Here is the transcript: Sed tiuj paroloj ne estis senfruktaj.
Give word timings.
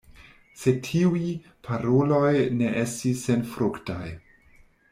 Sed 0.61 0.79
tiuj 0.87 1.21
paroloj 1.69 2.33
ne 2.63 2.73
estis 2.87 3.23
senfruktaj. 3.29 4.05